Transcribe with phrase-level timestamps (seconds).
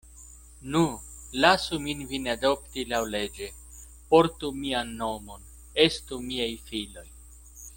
[0.75, 0.79] Nu,
[1.43, 3.51] lasu min vin adopti laŭleĝe;
[4.15, 5.47] portu mian nomon;
[5.85, 7.09] estu miaj filoj.